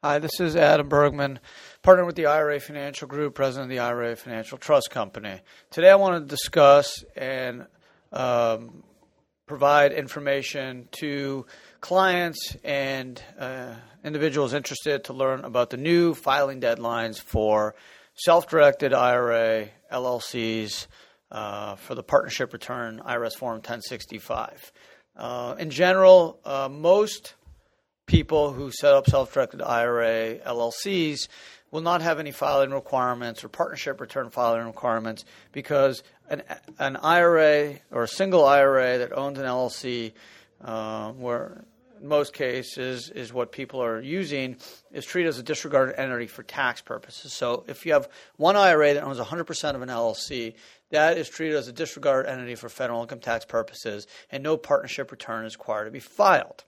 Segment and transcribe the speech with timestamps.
[0.00, 1.40] Hi, this is Adam Bergman,
[1.82, 5.40] partner with the IRA Financial Group, president of the IRA Financial Trust Company.
[5.72, 7.66] Today I want to discuss and
[8.12, 8.84] um,
[9.46, 11.46] provide information to
[11.80, 13.74] clients and uh,
[14.04, 17.74] individuals interested to learn about the new filing deadlines for
[18.14, 20.86] self directed IRA LLCs
[21.32, 24.70] uh, for the partnership return IRS Form 1065.
[25.16, 27.34] Uh, in general, uh, most
[28.08, 31.28] people who set up self-directed IRA LLCs
[31.70, 36.42] will not have any filing requirements or partnership return filing requirements because an,
[36.78, 40.12] an IRA or a single IRA that owns an LLC,
[40.64, 41.64] uh, where
[42.00, 44.56] in most cases is what people are using,
[44.90, 47.34] is treated as a disregarded entity for tax purposes.
[47.34, 50.54] So if you have one IRA that owns 100% of an LLC,
[50.90, 55.10] that is treated as a disregarded entity for federal income tax purposes, and no partnership
[55.10, 56.64] return is required to be filed.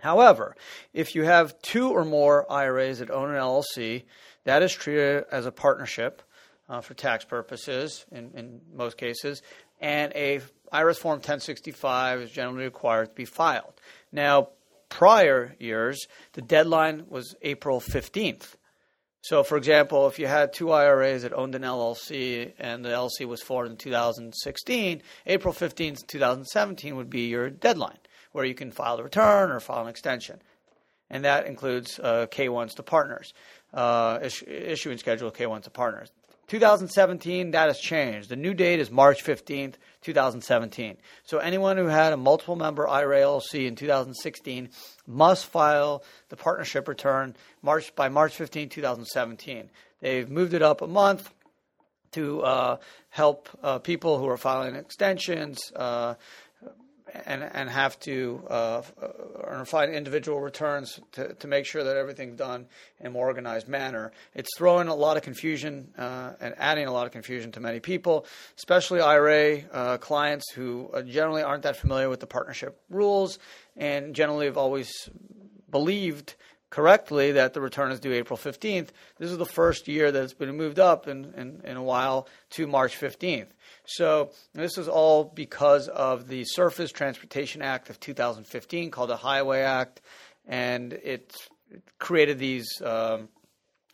[0.00, 0.56] However,
[0.92, 4.04] if you have two or more IRAs that own an LLC,
[4.44, 6.22] that is treated as a partnership
[6.68, 9.42] uh, for tax purposes in, in most cases,
[9.80, 10.40] and a
[10.72, 13.72] IRS Form 1065 is generally required to be filed.
[14.12, 14.50] Now,
[14.88, 18.54] prior years, the deadline was April 15th.
[19.22, 23.26] So, for example, if you had two IRAs that owned an LLC and the LLC
[23.26, 27.98] was formed in 2016, April 15th, 2017 would be your deadline
[28.32, 30.40] where you can file a return or file an extension.
[31.10, 33.32] And that includes uh, K1s to partners,
[33.72, 36.10] uh, issuing schedule K1s to partners.
[36.48, 38.30] 2017, that has changed.
[38.30, 40.96] The new date is March 15th, 2017.
[41.24, 44.70] So anyone who had a multiple member IRA LLC in 2016
[45.06, 49.68] must file the partnership return March by March 15, 2017.
[50.00, 51.30] They've moved it up a month
[52.12, 52.76] to uh,
[53.10, 56.14] help uh, people who are filing extensions, uh,
[57.26, 62.36] and and have to uh, uh find individual returns to, to make sure that everything's
[62.36, 62.66] done
[63.00, 64.12] in a more organized manner.
[64.34, 67.80] It's throwing a lot of confusion uh, and adding a lot of confusion to many
[67.80, 73.38] people, especially IRA uh, clients who uh, generally aren't that familiar with the partnership rules
[73.76, 75.08] and generally have always
[75.70, 76.34] believed
[76.70, 78.88] correctly that the return is due April 15th.
[79.18, 82.28] This is the first year that it's been moved up in, in, in a while
[82.50, 83.48] to March 15th.
[83.86, 89.60] So this is all because of the Surface Transportation Act of 2015 called the Highway
[89.60, 90.02] Act,
[90.46, 91.34] and it
[91.98, 93.28] created these um,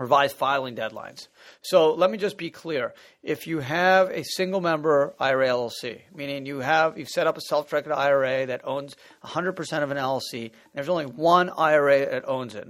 [0.00, 1.28] revised filing deadlines.
[1.60, 2.94] So let me just be clear.
[3.22, 7.42] If you have a single member IRA LLC, meaning you have you've set up a
[7.42, 12.66] self-directed IRA that owns 100% of an LLC, there's only one IRA that owns it.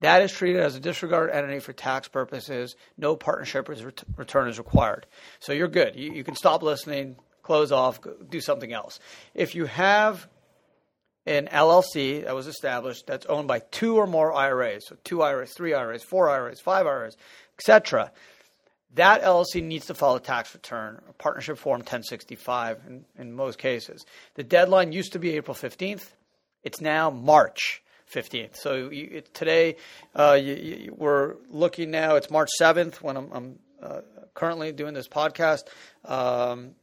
[0.00, 2.74] That is treated as a disregarded entity for tax purposes.
[2.98, 3.68] No partnership
[4.16, 5.06] return is required.
[5.38, 5.94] So you're good.
[5.94, 8.98] You, you can stop listening, close off, do something else.
[9.34, 10.28] If you have
[11.26, 15.52] an LLC that was established that's owned by two or more IRAs, so two IRAs,
[15.52, 17.16] three IRAs, four IRAs, five IRAs,
[17.58, 18.10] etc.,
[18.94, 23.58] that LLC needs to file a tax return, a partnership form 1065 in, in most
[23.58, 24.06] cases.
[24.34, 26.12] The deadline used to be April 15th.
[26.62, 28.56] It's now March 15th.
[28.56, 29.76] So you, today
[30.14, 34.00] uh, you, you, we're looking now, it's March 7th when I'm, I'm uh,
[34.34, 35.64] currently doing this podcast.
[36.04, 36.76] Um,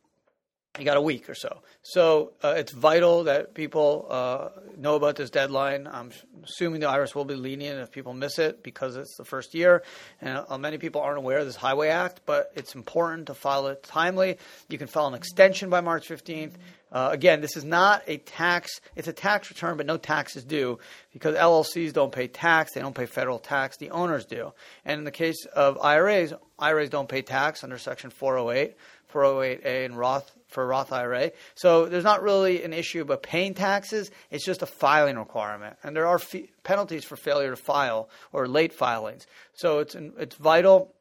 [0.80, 1.62] you got a week or so.
[1.84, 5.86] So uh, it's vital that people uh, know about this deadline.
[5.86, 6.12] I'm
[6.44, 9.84] assuming the IRS will be lenient if people miss it because it's the first year.
[10.22, 13.68] And uh, many people aren't aware of this Highway Act, but it's important to file
[13.68, 14.38] it timely.
[14.70, 16.54] You can file an extension by March 15th.
[16.90, 18.80] Uh, again, this is not a tax.
[18.96, 20.80] It's a tax return, but no tax is due
[21.12, 22.74] because LLCs don't pay tax.
[22.74, 23.78] They don't pay federal tax.
[23.78, 24.54] The owners do.
[24.86, 28.76] And in the case of IRAs, IRAs don't pay tax under Section 408,
[29.14, 31.32] 408A, and Roth for Roth IRA.
[31.56, 34.12] So there's not really an issue about paying taxes.
[34.30, 36.20] It's just a filing requirement, and there are
[36.64, 39.26] penalties for failure to file or late filings.
[39.54, 40.94] So it's it's vital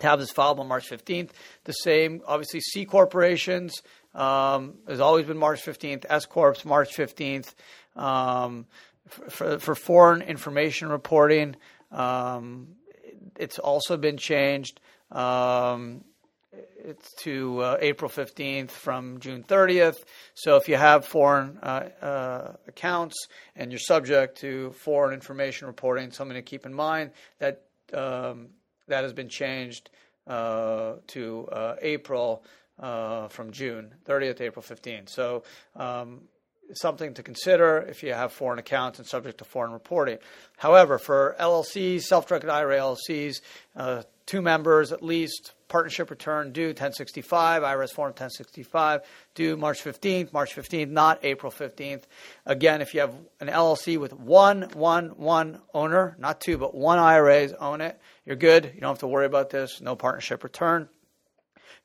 [0.00, 1.30] to have this filed on March 15th.
[1.64, 3.80] The same, obviously, C corporations
[4.14, 6.04] um, has always been March 15th.
[6.08, 7.54] S corps March 15th.
[7.96, 8.66] Um,
[9.06, 11.56] for, for foreign information reporting,
[11.90, 12.68] um,
[13.36, 14.80] it's also been changed.
[15.10, 16.04] Um,
[16.52, 20.02] it's to uh, April 15th from June 30th.
[20.34, 26.10] So if you have foreign uh, uh, accounts and you're subject to foreign information reporting,
[26.10, 27.62] something to keep in mind that
[27.92, 28.48] um,
[28.88, 29.90] that has been changed
[30.26, 32.44] uh, to uh, April
[32.78, 35.08] uh, from June 30th, April 15th.
[35.08, 35.44] So
[35.76, 36.22] um,
[36.74, 40.18] something to consider if you have foreign accounts and subject to foreign reporting.
[40.56, 43.40] However, for LLCs, self-directed IRA LLCs,
[44.30, 45.54] two members at least.
[45.66, 49.02] Partnership return due 1065, IRS form 1065
[49.34, 52.04] due March 15th, March 15th, not April 15th.
[52.46, 56.98] Again, if you have an LLC with one, one, one owner, not two, but one
[56.98, 58.70] IRAs own it, you're good.
[58.72, 59.80] You don't have to worry about this.
[59.80, 60.88] No partnership return.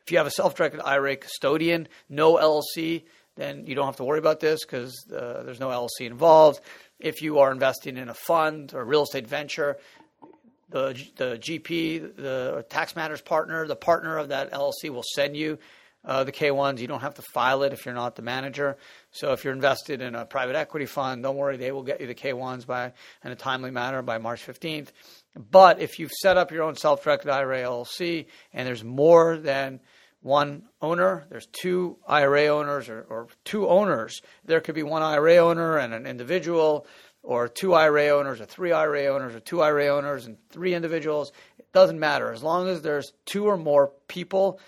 [0.01, 3.05] If you have a self-directed IRA custodian, no LLC,
[3.37, 6.61] then you don't have to worry about this because uh, there's no LLC involved.
[6.99, 9.77] If you are investing in a fund or real estate venture,
[10.69, 15.59] the the GP, the tax matters partner, the partner of that LLC will send you
[16.05, 16.79] uh, the K1s.
[16.79, 18.77] You don't have to file it if you're not the manager.
[19.11, 22.07] So if you're invested in a private equity fund, don't worry, they will get you
[22.07, 24.89] the K1s by in a timely manner by March 15th.
[25.35, 29.79] But if you've set up your own self-directed IRA LLC and there's more than
[30.21, 34.21] one owner, there's two IRA owners or, or two owners.
[34.45, 36.87] There could be one IRA owner and an individual
[37.25, 41.31] or two IRA owners, or three IRA owners, or two IRA owners and three individuals.
[41.57, 42.31] It doesn't matter.
[42.31, 44.59] As long as there's two or more people,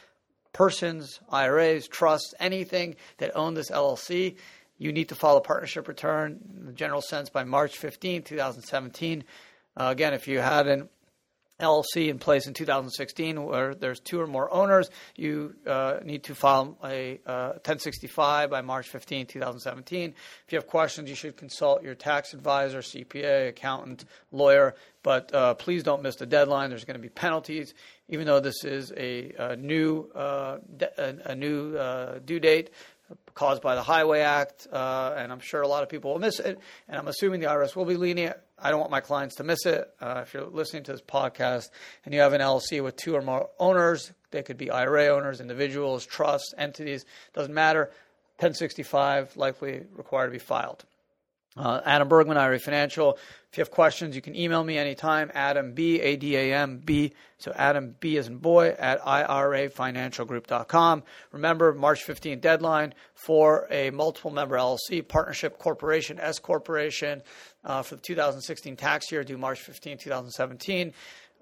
[0.53, 4.37] persons, IRAs, trusts, anything that own this LLC,
[4.79, 9.23] you need to file a partnership return in the general sense by March 15, 2017.
[9.75, 10.89] Uh, again, if you hadn't
[11.59, 16.35] LLC in place in 2016 where there's two or more owners, you uh, need to
[16.35, 20.13] file a uh, 1065 by March 15, 2017.
[20.45, 25.55] If you have questions, you should consult your tax advisor, CPA, accountant, lawyer, but uh,
[25.55, 26.69] please don't miss the deadline.
[26.69, 27.73] There's going to be penalties,
[28.07, 32.69] even though this is a, a new, uh, de- a, a, new uh, due date
[33.33, 36.39] caused by the Highway Act, uh, and I'm sure a lot of people will miss
[36.39, 36.59] it.
[36.87, 38.37] And I'm assuming the IRS will be lenient.
[38.59, 39.87] I don't want my clients to miss it.
[40.01, 41.69] Uh, if you're listening to this podcast
[42.05, 45.39] and you have an LLC with two or more owners, they could be IRA owners,
[45.39, 47.91] individuals, trusts, entities, doesn't matter.
[48.39, 50.85] 1065 likely required to be filed.
[51.57, 53.17] Uh, Adam Bergman, IRA Financial.
[53.51, 55.31] If you have questions, you can email me anytime.
[55.33, 57.13] Adam B, A D A M B.
[57.39, 61.03] So Adam B as in boy at IRAFinancialGroup.com.
[61.31, 67.23] Remember, March 15th deadline for a multiple member LLC, partnership corporation, S corporation
[67.63, 70.93] uh, for the 2016 tax year due March 15, 2017.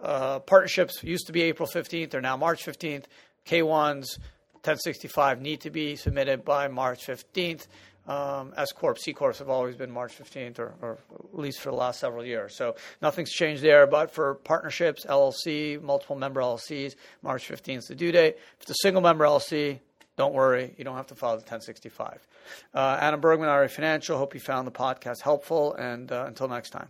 [0.01, 3.06] Uh, partnerships used to be April 15th, they're now March 15th.
[3.45, 4.17] K1s,
[4.65, 7.67] 1065 need to be submitted by March 15th.
[8.07, 11.71] Um, S corp, C corps have always been March 15th, or, or, at least for
[11.71, 12.55] the last several years.
[12.55, 13.87] So nothing's changed there.
[13.87, 18.35] But for partnerships, LLC, multiple member LLCs, March 15th is the due date.
[18.57, 19.79] If it's a single member LLC,
[20.17, 22.25] don't worry, you don't have to file the 1065.
[22.73, 24.17] Uh, Adam Bergman, IRA Financial.
[24.17, 26.87] Hope you found the podcast helpful, and uh, until next time.